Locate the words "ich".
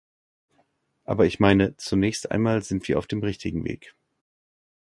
1.27-1.39